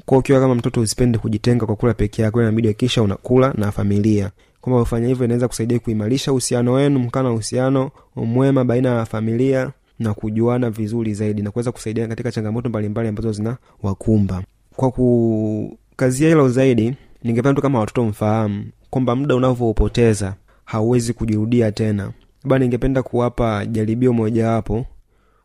kwa 0.06 0.18
ukiwa 0.18 0.40
kama 0.40 0.54
mtoto 0.54 0.80
usipende 0.80 1.18
kujitenga 1.18 1.66
kwa 1.66 1.76
kula 1.76 1.94
peke 1.94 2.22
yako 2.22 2.40
inabidi 2.42 2.68
hakikisha 2.68 3.02
unakula 3.02 3.54
na 3.56 3.72
familia. 3.72 4.30
Kwamba 4.60 4.82
ufanya 4.82 5.08
hivyo 5.08 5.24
inaweza 5.24 5.48
kusaidia 5.48 5.78
kuimarisha 5.78 6.32
uhusiano 6.32 6.72
wenu 6.72 6.98
mkaa 6.98 7.22
na 7.22 7.30
uhusiano 7.32 7.90
mwema 8.16 8.64
baina 8.64 8.88
ya 8.88 9.04
familia 9.06 9.70
na 9.98 10.14
kujuana 10.14 10.70
vizuri 10.70 11.14
zaidi 11.14 11.42
na 11.42 11.50
kuweza 11.50 11.72
kusaidia 11.72 12.08
katika 12.08 12.32
changamoto 12.32 12.68
mbalimbali 12.68 13.08
ambazo 13.08 13.32
zina 13.32 13.56
wakumba. 13.82 14.42
Kwa 14.76 14.90
kukazia 14.90 16.28
hilo 16.28 16.48
zaidi 16.48 16.94
ningependa 17.22 17.54
tu 17.54 17.62
kama 17.62 17.78
watoto 17.80 18.04
mfahamu 18.04 18.64
kwamba 18.90 19.16
muda 19.16 19.34
unavyoupoteza 19.34 20.34
hauwezi 20.64 21.12
kujirudia 21.12 21.72
tena 21.72 22.10
ba 22.44 22.58
ningependa 22.58 23.02
kuwapa 23.02 23.66
jaribio 23.66 24.12
mojawapo 24.12 24.86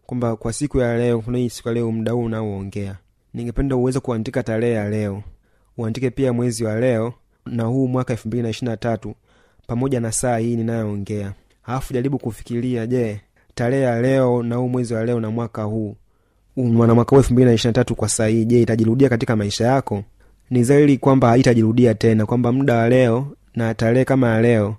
kwamba 0.05 0.35
kwa 0.35 0.53
siku 0.53 0.77
ya 0.79 0.97
leo 0.97 1.21
kuna 1.21 1.49
siku 1.49 1.67
ya 1.67 1.73
leo 1.73 1.91
mda 1.91 2.11
huu 2.11 2.23
unaoongea 2.23 2.95
ningependa 3.33 3.75
uweze 3.75 3.99
kuandika 3.99 4.43
tarehe 4.43 4.73
ya 4.73 4.89
leo 4.89 5.23
uandike 5.77 6.09
pia 6.09 6.33
mwezi 6.33 6.63
wa 6.63 6.79
leo 6.79 7.13
na 7.45 7.63
huu 7.63 7.87
mwaka 7.87 8.13
elfu 8.13 8.27
mbili 8.27 8.43
na 8.43 8.49
ishiri 8.49 8.71
na 8.71 8.77
tatu 8.77 9.15
pamoja 9.67 9.99
na 9.99 10.11
saa 10.11 10.37
hii 10.37 10.55
ninayoongea. 10.55 11.33
Alafu 11.65 11.93
jaribu 11.93 12.17
kufikiria 12.19 12.87
je 12.87 13.21
tarehe 13.55 13.81
ya 13.83 14.01
leo 14.01 14.43
na 14.43 14.55
huu 14.55 14.69
mwezi 14.69 14.93
wa 14.93 15.05
leo 15.05 15.19
na 15.19 15.29
mwaka 15.31 15.63
huu 15.63 15.95
na 16.55 16.95
mwaka 16.95 17.09
huu 17.09 17.17
elfu 17.17 17.33
mbili 17.33 17.45
na 17.49 17.53
ishiri 17.53 17.69
na 17.69 17.73
tatu 17.73 17.95
kwa 17.95 18.09
saa 18.09 18.27
hii 18.27 18.45
je 18.45 18.61
itajirudia 18.61 19.09
katika 19.09 19.35
maisha 19.35 19.67
yako? 19.67 20.03
Ni 20.49 20.63
zaidi 20.63 20.97
kwamba 20.97 21.27
haitajirudia 21.29 21.93
tena 21.93 22.25
kwamba 22.25 22.51
muda 22.51 22.75
wa 22.75 22.89
leo 22.89 23.27
na 23.55 23.73
tarehe 23.73 24.05
kama 24.05 24.27
ya 24.29 24.41
leo 24.41 24.75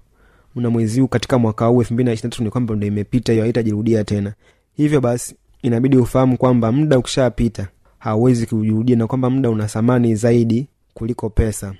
na 0.61 0.71
mwezi 0.71 1.01
huu 1.01 1.09
katika 1.09 1.39
mwaka 1.39 1.67
huu 1.67 1.81
elfu 1.81 1.95
mbili 1.95 2.07
na 2.07 2.13
ishiri 2.13 2.27
na 2.27 2.31
tatu 2.31 2.45
ni 2.45 2.51
kwamba 2.51 2.75
ndo 2.75 2.87
imepita 2.87 3.33
hiyo 3.33 3.45
haitajirudia 3.45 4.05
tena. 4.05 4.35
Hivyo 4.73 5.01
basi 5.01 5.35
inabidi 5.63 5.97
ufahamu 5.97 6.37
kwamba 6.39 6.73
muda 6.73 6.99
ukishapita 6.99 7.69
hauwezi 7.99 8.47
kujirudia 8.47 8.97
na 8.97 9.07
kwamba 9.07 9.31
muda 9.31 9.51
una 9.51 9.67
thamani 9.67 10.15
zaidi 10.17 10.69
kuliko 10.95 11.31
pesa. 11.31 11.75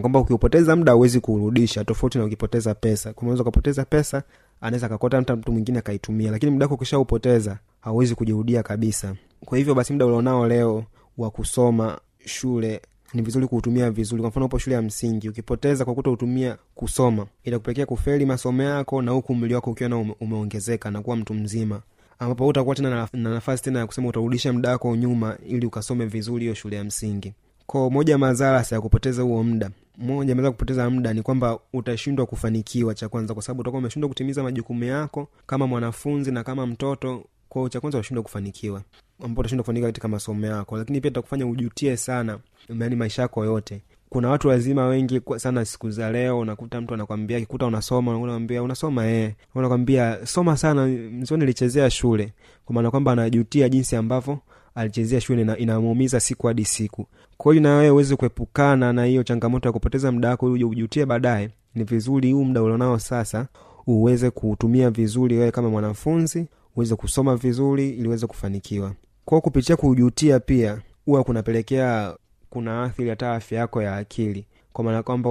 Kwamba 0.00 0.20
ukiupoteza 0.20 0.76
muda 0.76 0.92
hauwezi 0.92 1.20
kuurudisha 1.20 1.84
tofauti 1.84 2.18
na 2.18 2.24
ukipoteza 2.24 2.74
pesa. 2.74 3.14
Unaweza 3.16 3.42
ukapoteza 3.42 3.84
pesa 3.84 4.22
anaweza 4.60 4.86
akakota 4.86 5.16
hata 5.16 5.36
mtu 5.36 5.52
mwingine 5.52 5.78
akaitumia 5.78 6.30
lakini 6.30 6.52
muda 6.52 6.64
wako 6.64 6.74
ukishaupoteza 6.74 7.58
hauwezi 7.80 8.14
kujirudia 8.14 8.62
kabisa. 8.62 9.14
Kwa 9.44 9.58
hivyo 9.58 9.74
basi 9.74 9.92
muda 9.92 10.06
ulionao 10.06 10.48
leo 10.48 10.84
wa 11.18 11.30
kusoma 11.30 11.98
shule 12.24 12.80
ni 13.14 13.22
vizuri 13.22 13.46
kuutumia 13.46 13.90
vizuri. 13.90 14.20
Kwa 14.22 14.30
mfano 14.30 14.46
upo 14.46 14.58
shule 14.58 14.76
ya 14.76 14.82
msingi 14.82 15.28
ukipoteza 15.28 15.84
kwa 15.84 15.94
kutoutumia 15.94 16.56
kusoma 16.74 17.26
itakupelekea 17.44 17.86
kufeli 17.86 18.26
masomo 18.26 18.62
yako 18.62 19.02
na 19.02 19.10
huku 19.12 19.32
umri 19.32 19.54
wako 19.54 19.70
ukiwa 19.70 19.88
na 19.90 19.96
umeongezeka 20.20 20.90
na 20.90 21.02
kuwa 21.02 21.16
mtu 21.16 21.34
mzima. 21.34 21.82
Ambapo 22.18 22.46
utakuwa 22.46 22.74
tena 22.74 22.90
na, 22.90 23.08
na 23.12 23.30
nafasi 23.30 23.62
tena 23.62 23.78
ya 23.78 23.86
kusema 23.86 24.08
utarudisha 24.08 24.52
muda 24.52 24.70
wako 24.70 24.96
nyuma 24.96 25.38
ili 25.48 25.66
ukasome 25.66 26.06
vizuri 26.06 26.42
hiyo 26.44 26.54
shule 26.54 26.76
ya 26.76 26.84
msingi. 26.84 27.34
Ko 27.66 27.90
moja 27.90 28.12
ya 28.12 28.18
madhara 28.18 28.64
ya 28.70 28.80
kupoteza 28.80 29.22
huo 29.22 29.42
muda 29.42 29.70
moja 29.98 30.32
ameweza 30.32 30.50
kupoteza 30.52 30.90
muda 30.90 31.12
ni 31.14 31.22
kwamba 31.22 31.58
utashindwa 31.72 32.26
kufanikiwa 32.26 32.94
cha 32.94 33.08
kwanza 33.08 33.34
kwa 33.34 33.42
sababu 33.42 33.60
utakuwa 33.60 33.78
umeshindwa 33.80 34.08
kutimiza 34.08 34.42
majukumu 34.42 34.84
yako 34.84 35.28
kama 35.46 35.66
mwanafunzi 35.66 36.32
na 36.32 36.44
kama 36.44 36.66
mtoto 36.66 37.24
kwao 37.48 37.68
cha 37.68 37.80
kwanza 37.80 37.98
utashindwa 37.98 38.22
kufanikiwa 38.22 38.82
ambao 39.24 39.40
utashindwa 39.40 39.62
kufanikiwa 39.62 39.88
katika 39.88 40.08
masomo 40.08 40.46
yako. 40.46 40.76
Lakini 40.78 41.00
pia 41.00 41.10
itakufanya 41.10 41.46
ujutie 41.46 41.96
sana 41.96 42.38
yaani 42.80 42.96
maisha 42.96 43.22
yako 43.22 43.44
yote. 43.44 43.82
Kuna 44.08 44.28
watu 44.28 44.48
wazima 44.48 44.86
wengi 44.86 45.20
sana 45.36 45.64
siku 45.64 45.90
za 45.90 46.10
leo 46.12 46.38
unakuta 46.38 46.80
mtu 46.80 46.94
anakwambia 46.94 47.40
kikuta 47.40 47.66
unasoma 47.66 48.18
unakwambia 48.18 48.62
unasoma 48.62 49.06
eh. 49.06 49.32
Unakwambia 49.54 50.26
soma 50.26 50.56
sana 50.56 50.86
mzio 50.86 51.36
nilichezea 51.36 51.90
shule. 51.90 52.32
Kwa 52.64 52.74
maana 52.74 52.90
kwamba 52.90 53.12
anajutia 53.12 53.68
jinsi 53.68 53.96
ambavyo 53.96 54.38
alichezea 54.74 55.20
shule 55.20 55.44
na 55.44 55.58
inamuumiza 55.58 56.20
siku 56.20 56.46
hadi 56.46 56.64
siku. 56.64 57.06
Kwa 57.36 57.52
hiyo 57.52 57.62
na 57.62 57.76
wewe 57.76 57.90
uweze 57.90 58.16
kuepukana 58.16 58.92
na 58.92 59.04
hiyo 59.04 59.22
changamoto 59.22 59.68
ya 59.68 59.72
kupoteza 59.72 60.12
muda 60.12 60.28
wako 60.28 60.46
uje 60.46 60.64
ujutie 60.64 61.06
baadaye. 61.06 61.50
Ni 61.74 61.84
vizuri 61.84 62.32
huu 62.32 62.44
muda 62.44 62.62
ulionao 62.62 62.98
sasa 62.98 63.46
uweze 63.86 64.30
kuutumia 64.30 64.90
vizuri 64.90 65.36
wewe 65.36 65.50
kama 65.50 65.68
mwanafunzi 65.70 66.46
uweze 66.76 66.96
kusoma 66.96 67.36
vizuri 67.36 67.90
ili 67.90 68.08
uweze 68.08 68.26
kufanikiwa 68.26 68.92
kwao 69.26 69.40
kupitia 69.40 69.76
kujutia 69.76 70.40
pia 70.40 70.78
huwa 71.04 71.24
kunapelekea 71.24 72.14
kuna 72.50 72.82
athiri 72.82 73.10
hata 73.10 73.32
afya 73.34 73.58
yako 73.58 73.82
ya 73.82 73.96
akili. 73.96 74.46
Kwa 74.72 74.84
maana 74.84 75.02
kwamba 75.02 75.30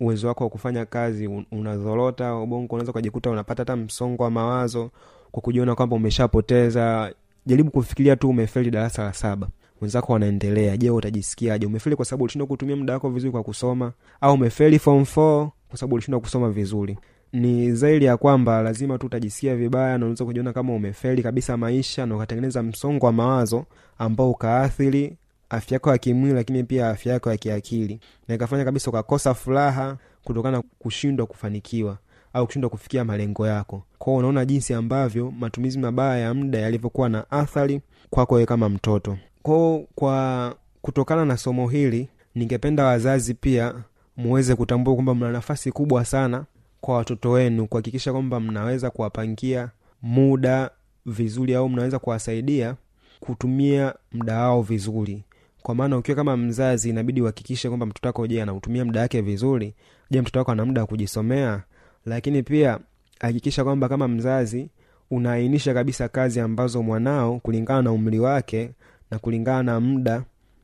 uwezo 0.00 0.28
wako 0.28 0.44
wa 0.44 0.50
kufanya 0.50 0.84
kazi 0.86 1.26
unazorota 1.52 2.34
ubongo 2.36 2.74
unaweza 2.74 2.90
ukajikuta 2.92 3.30
unapata 3.30 3.60
hata 3.60 3.76
msongo 3.76 4.22
wa 4.22 4.30
mawazo 4.30 4.90
kwa 5.30 5.42
kujiona 5.42 5.74
kwamba 5.74 5.96
umeshapoteza. 5.96 7.14
Jaribu 7.46 7.70
kufikiria 7.70 8.16
tu 8.16 8.28
umefeli 8.28 8.70
darasa 8.70 9.04
la 9.04 9.12
saba. 9.12 9.48
Wenzako 9.80 10.12
wanaendelea. 10.12 10.76
Je 10.76 10.90
utajisikiaje? 10.90 11.66
Umefeli 11.66 11.96
kwa 11.96 12.04
sababu 12.04 12.24
ulishindwa 12.24 12.46
kutumia 12.48 12.76
muda 12.76 12.92
wako 12.92 13.10
vizuri 13.10 13.32
kwa 13.32 13.42
kusoma? 13.42 13.92
Au 14.20 14.34
umefeli 14.34 14.78
form 14.78 15.02
4 15.02 15.48
kwa 15.68 15.78
sababu 15.78 15.94
ulishindwa 15.94 16.20
kusoma 16.20 16.50
vizuri 16.50 16.98
ni 17.32 17.72
zaidi 17.72 18.04
ya 18.04 18.16
kwamba 18.16 18.62
lazima 18.62 18.98
tu 18.98 19.06
utajisikia 19.06 19.56
vibaya 19.56 19.88
na 19.90 19.96
unaweza 19.96 20.24
kujiona 20.24 20.52
kama 20.52 20.74
umefeli 20.74 21.22
kabisa 21.22 21.56
maisha 21.56 22.06
na 22.06 22.16
ukatengeneza 22.16 22.62
msongo 22.62 23.06
wa 23.06 23.12
mawazo 23.12 23.64
ambao 23.98 24.30
ukaathiri 24.30 25.16
afya 25.50 25.74
yako 25.74 25.90
ya 25.90 25.98
kimwili 25.98 26.34
lakini 26.34 26.64
pia 26.64 26.88
afya 26.90 27.12
yako 27.12 27.30
ya 27.30 27.36
kiakili. 27.36 28.00
Na 28.28 28.34
ikafanya 28.34 28.64
kabisa 28.64 28.90
ukakosa 28.90 29.34
furaha 29.34 29.96
kutokana 30.24 30.56
na 30.56 30.62
kushindwa 30.78 31.26
kufanikiwa 31.26 31.98
au 32.32 32.46
kushindwa 32.46 32.70
kufikia 32.70 33.04
malengo 33.04 33.46
yako. 33.46 33.82
Kwao 33.98 34.16
unaona 34.16 34.44
jinsi 34.44 34.74
ambavyo 34.74 35.30
matumizi 35.30 35.78
mabaya 35.78 36.18
ya 36.18 36.34
muda 36.34 36.58
yalivyokuwa 36.58 37.08
na 37.08 37.30
athari 37.30 37.80
kwako 38.10 38.34
wewe 38.34 38.46
kama 38.46 38.68
mtoto. 38.68 39.18
Kwao 39.42 39.84
kwa 39.94 40.54
kutokana 40.82 41.24
na 41.24 41.36
somo 41.36 41.68
hili 41.68 42.08
ningependa 42.34 42.84
wazazi 42.84 43.34
pia 43.34 43.74
muweze 44.16 44.54
kutambua 44.54 44.94
kwamba 44.94 45.14
mna 45.14 45.32
nafasi 45.32 45.72
kubwa 45.72 46.04
sana 46.04 46.44
kwa 46.80 46.96
watoto 46.96 47.30
wenu 47.30 47.66
kuhakikisha 47.66 48.12
kwamba 48.12 48.40
mnaweza 48.40 48.90
kuwapangia 48.90 49.70
muda 50.02 50.70
vizuri 51.06 51.54
au 51.54 51.68
mnaweza 51.68 51.98
kuwasaidia 51.98 52.74
kutumia 53.20 53.94
muda 54.12 54.38
wao 54.38 54.62
vizuri. 54.62 55.24
Kwa 55.62 55.74
maana 55.74 55.98
ukiwa 55.98 56.16
kama 56.16 56.36
mzazi 56.36 56.88
inabidi 56.90 57.22
uhakikishe 57.22 57.68
kwamba 57.68 57.86
mtoto 57.86 58.08
wako 58.08 58.26
je 58.26 58.42
anautumia 58.42 58.84
muda 58.84 59.00
wake 59.00 59.20
vizuri? 59.20 59.74
Je 60.10 60.20
mtoto 60.20 60.38
wako 60.38 60.52
ana 60.52 60.64
muda 60.64 60.80
wa 60.80 60.86
kujisomea? 60.86 61.62
Lakini 62.06 62.42
pia 62.42 62.78
hakikisha 63.20 63.64
kwamba 63.64 63.88
kama 63.88 64.08
mzazi 64.08 64.68
unaainisha 65.10 65.74
kabisa 65.74 66.08
kazi 66.08 66.40
ambazo 66.40 66.82
mwanao 66.82 67.38
kulingana 67.40 67.82
na 67.82 67.92
umri 67.92 68.18
wake 68.20 68.70
na 69.10 69.18
kulingana 69.18 69.62
na 69.62 69.80
muda 69.80 70.22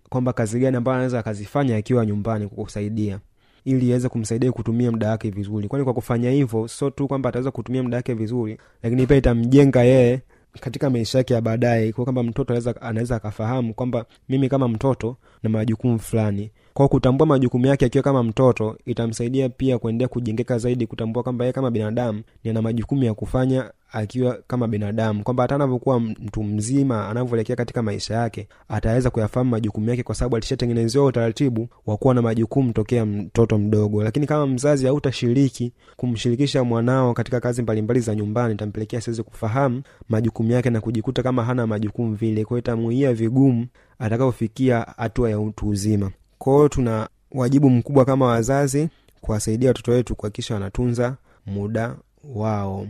kwamba 0.09 0.33
kazi 0.33 0.61
gani 0.61 0.77
ambayo 0.77 0.95
anaweza 0.95 1.19
akazifanya 1.19 1.77
akiwa 1.77 2.07
nyumbani 2.07 2.49
kukusaidia 2.49 3.19
ili 3.67 3.89
iweze 3.89 4.09
kumsaidia 4.09 4.53
kutumia 4.53 4.91
muda 4.91 5.11
wake 5.11 5.31
vizuri. 5.31 5.69
Kwani 5.69 5.85
kwa 5.85 5.95
kufanya 5.95 6.31
hivyo 6.31 6.69
sio 6.69 6.91
tu 6.91 7.09
kwamba 7.09 7.29
ataweza 7.29 7.51
kutumia 7.51 7.83
muda 7.83 7.97
wake 7.97 8.15
vizuri 8.15 8.59
lakini 8.83 9.07
pia 9.07 9.17
itamjenga 9.17 9.83
yeye 9.85 10.21
katika 10.61 10.91
maisha 10.91 11.19
yake 11.19 11.35
ya 11.35 11.41
baadaye. 11.41 11.93
Kwa 11.93 12.05
kwamba 12.05 12.23
mtoto 12.23 12.55
anaweza 12.81 13.17
akafahamu 13.17 13.75
kwamba 13.75 14.05
mimi 14.29 14.49
kama 14.49 14.69
mtoto 14.69 15.17
na 15.43 15.51
majukumu 15.51 15.99
fulani. 15.99 16.51
Kwa 16.75 16.89
kutambua 16.89 17.27
majukumu 17.27 17.67
yake 17.67 17.85
akiwa 17.85 18.05
kama 18.05 18.23
mtoto 18.23 18.79
itamsaidia 18.87 19.49
pia 19.49 19.79
kuendelea 19.79 20.09
kujengeka 20.09 20.59
zaidi 20.59 20.87
kutambua 20.87 21.23
kwamba 21.23 21.45
yeye 21.45 21.53
kama 21.53 21.71
binadamu 21.71 22.23
ni 22.45 22.51
ana 22.51 22.63
majukumu 22.63 23.05
ya 23.05 23.15
kufanya 23.15 23.71
akiwa 23.97 24.39
kama 24.47 24.69
binadamu 24.69 25.23
kwamba 25.25 25.43
hata 25.43 25.55
anavyokuwa 25.55 26.01
mtu 26.01 26.43
mzima 26.43 27.09
anavyoelekea 27.09 27.57
katika 27.57 27.83
maisha 27.83 28.15
yake 28.15 28.49
ataweza 28.69 29.11
kuyafahamu 29.11 29.51
majukumu 29.51 29.91
yake 29.91 30.03
kwa 30.03 30.15
sababu 30.15 30.37
alishatengenezewa 30.37 31.05
utaratibu 31.07 31.69
wa 31.87 31.97
kuwa 31.97 32.15
na 32.15 32.23
majukumu 32.23 32.73
tokea 32.73 33.07
mtoto 33.07 33.59
mdogo. 33.59 34.03
Lakini 34.05 34.27
kama 34.27 34.47
mzazi 34.47 34.87
hautashiriki 34.87 35.73
kumshirikisha 35.97 36.65
mwanao 36.65 37.15
katika 37.15 37.41
kazi 37.41 37.63
mbalimbali 37.63 38.01
za 38.01 38.15
nyumbani 38.15 38.55
itampelekea 38.55 39.01
siwezi 39.01 39.23
kufahamu 39.23 39.83
majukumu 40.09 40.53
yake 40.53 40.71
na 40.71 40.81
kujikuta 40.81 41.23
kama 41.23 41.45
hana 41.45 41.67
majukumu 41.67 42.15
vile. 42.15 42.45
Kwao 42.45 42.59
itamuia 42.59 43.13
vigumu 43.15 43.67
atakapofikia 43.99 44.87
hatua 44.97 45.31
ya 45.31 45.41
utu 45.41 45.69
uzima. 45.69 46.11
Kwao 46.39 46.69
tuna 46.69 47.09
wajibu 47.33 47.71
mkubwa 47.71 48.05
kama 48.05 48.27
wazazi 48.27 48.89
kuwasaidia 49.21 49.69
watoto 49.71 49.93
wetu 49.93 50.15
kuhakikisha 50.17 50.55
wanatunza 50.55 51.17
muda 51.47 51.97
wao 52.35 52.87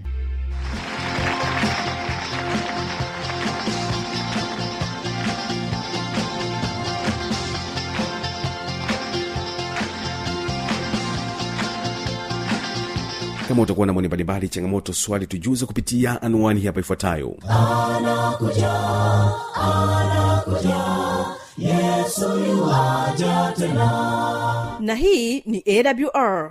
kama 13.49 13.63
utakuwa 13.63 13.87
na 13.87 13.93
maoni 13.93 14.09
mbalimbali 14.09 14.49
changamoto 14.49 14.93
swali 14.93 15.27
tujuze 15.27 15.67
kupitia 15.67 16.23
anwani 16.23 16.61
hapa 16.61 16.81
ifuatayo. 16.81 17.37
Na 24.81 24.95
hii 24.95 25.41
ni 25.47 25.63
awr 25.67 26.51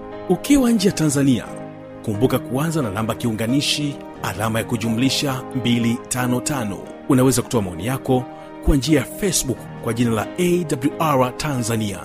ukiwa 0.31 0.71
nje 0.71 0.87
ya 0.87 0.93
tanzania 0.93 1.45
kumbuka 2.05 2.39
kuanza 2.39 2.81
na 2.81 2.89
namba 2.91 3.15
kiunganishi 3.15 3.95
alama 4.23 4.59
ya 4.59 4.65
kujumlisha 4.65 5.41
255 5.57 6.77
unaweza 7.09 7.41
kutoa 7.41 7.61
maoni 7.61 7.85
yako 7.85 8.25
kwa 8.65 8.75
njia 8.75 8.99
ya 8.99 9.05
facebook 9.05 9.57
kwa 9.83 9.93
jina 9.93 10.11
la 10.11 10.27
awr 10.99 11.37
tanzania. 11.37 11.99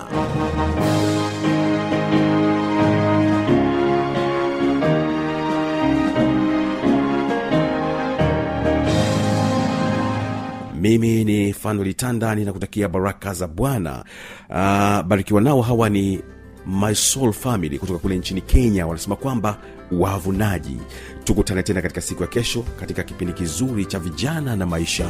Mimi 10.81 11.25
ni 11.25 11.53
fanolitanda 11.53 12.35
ninakutakia 12.35 12.89
baraka 12.89 13.33
za 13.33 13.47
bwana. 13.47 14.03
Uh, 14.49 15.01
barikiwa 15.07 15.41
nao 15.41 15.61
hawa 15.61 15.89
ni 15.89 16.21
my 16.67 16.93
soul 16.95 17.33
family 17.33 17.79
kutoka 17.79 17.99
kule 17.99 18.17
nchini 18.17 18.41
kenya 18.41 18.87
wanasema 18.87 19.15
kwamba 19.15 19.57
wavunaji. 19.91 20.77
Tukutane 21.23 21.63
tena 21.63 21.81
katika 21.81 22.01
siku 22.01 22.21
ya 22.23 22.27
kesho 22.27 22.61
katika 22.79 23.03
kipindi 23.03 23.33
kizuri 23.33 23.85
cha 23.85 23.99
vijana 23.99 24.55
na 24.55 24.65
maisha. 24.65 25.09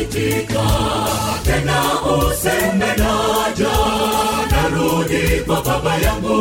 itika. 0.00 0.66
Tena 1.44 1.78
useme 2.14 2.90
naja, 3.02 3.74
narudi 4.50 5.22
baba 5.46 5.94
yangu. 6.04 6.38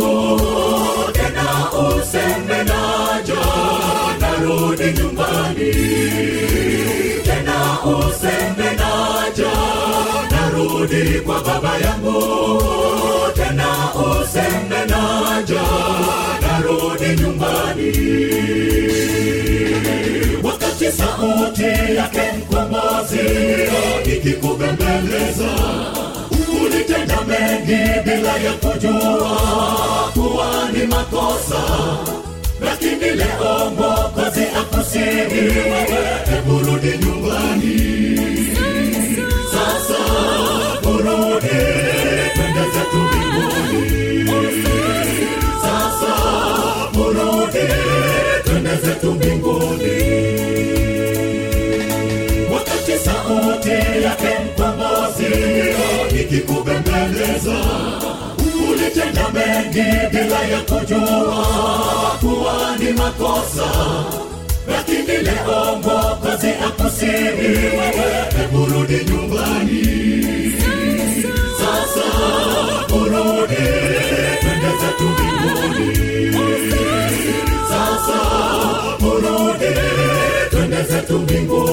Tena 1.13 1.47
useme 1.83 2.59
naja, 2.69 3.41
narudi. 4.21 4.89
Tena 7.27 7.57
useme 7.93 8.69
naja, 8.81 9.53
narudi 10.31 11.21
kwa 11.25 11.39
tena 13.35 13.69
useme 13.93 14.85
naja 14.91 15.63
narudi 16.69 17.21
nyumbani. 17.21 17.91
Wakati 20.43 20.91
sauti 20.91 21.95
yake 21.95 22.21
mkombozi 22.37 23.19
ikikubembeleza 24.15 25.49
ulitenda 26.63 27.17
mengi 27.27 27.99
bila 28.05 28.37
ya 28.37 28.53
kujua 28.53 29.39
kuwa 30.13 30.69
ni 30.73 30.87
makosa. 30.87 31.61
Lakini 32.65 33.09
leo 33.15 33.71
mwokozi 33.77 34.43
akusihi 34.59 35.39
wewe 35.49 36.05
hebu 36.29 36.53
nyumbani. 37.05 38.19
Sasa 39.51 39.99
urudi 40.89 41.98
zetu 48.99 49.11
mbinguni. 49.11 50.03
Wakati 52.53 52.91
sauti 53.05 53.69
yake 54.03 54.37
mkombozi 54.45 55.25
ikikubembeleza 56.21 57.55
ulitenda 58.71 59.29
mengi 59.33 60.07
bila 60.11 60.39
ya 60.43 60.61
kujua 60.61 61.45
kuwa 62.19 62.77
ni 62.79 62.93
makosa. 62.93 63.69
Lakini 64.67 65.17
leo 65.17 65.75
mwokozi 65.83 66.49
akusiri 66.67 67.55
wewe 67.57 68.25
hebu 68.37 68.67
nyumbani 69.11 70.38
twende 81.25 81.68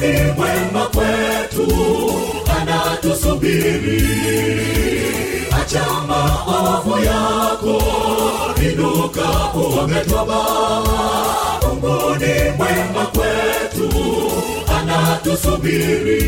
ni 0.00 0.32
mwema 0.36 0.86
kwetu 0.86 1.66
anatusubiri. 2.60 4.02
Acha 5.62 5.84
maovu 6.08 7.04
yako 7.04 7.82
inuka 8.72 9.28
uombe 9.54 10.00
toba. 10.00 10.42
Mungu 11.62 12.14
ni 12.18 12.34
mwema 12.58 13.06
kwetu 13.06 13.88
anatusubiri. 14.78 16.22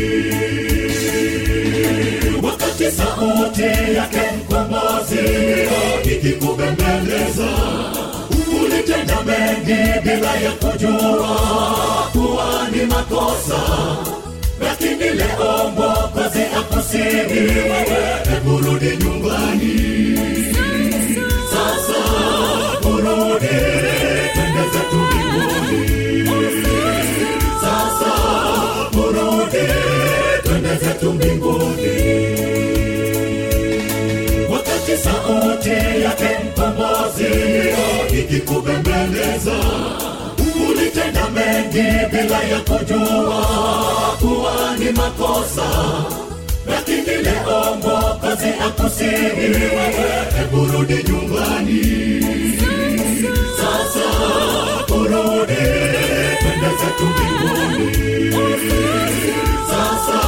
Wakati 2.43 2.91
sauti 2.91 3.95
yake 3.95 4.21
mkombozi 4.37 5.19
ikikubembeleza 6.03 7.47
mengi 9.25 9.99
bila 10.03 10.31
ya 10.35 10.51
kujua 10.51 11.37
kuwa 12.13 12.67
ni 12.71 12.85
makosa 12.85 13.59
lakini 14.61 15.09
leo 15.09 15.71
mwokozi 15.75 16.41
akusihi 16.59 17.39
wewe 17.39 18.01
hebu 18.29 18.57
rudi 18.57 18.97
nyumbani. 18.97 19.75
Sasa 21.51 22.01
urudi 22.89 23.57
twende 24.33 24.63
zetu 24.73 24.95
mbinguni. 24.95 26.29
Sasa 27.61 28.11
urudi 28.97 29.67
twende 30.43 30.75
zetu 30.75 31.13
mbinguni. 31.13 31.95
Wakati 34.51 34.97
sauti 34.97 35.69
yake 36.03 36.29
mkombozi 36.45 37.33
ikikubembeleza 38.25 39.55
ulitenda 40.69 41.29
mengi 41.29 41.83
bila 42.11 42.43
ya 42.43 42.59
kujua 42.59 43.45
kuwa 44.19 44.75
ni 44.79 44.91
makosa. 44.91 45.67
Lakini 46.69 47.15
leo 47.23 47.75
mwokozi 47.83 48.47
akusihi 48.67 49.47
hebu 50.37 50.57
nyumbani. 51.09 51.81
Sasa 53.57 54.07
urudi 54.95 55.55
twende 56.39 56.69
zetu 56.79 57.05
mbinguni. 57.05 58.31
Sasa 59.69 60.19